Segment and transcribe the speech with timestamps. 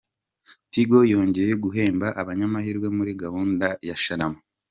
[0.71, 4.39] Tigo yongeye guhemba abanyamahirwe muri gahunda ya "Sharama"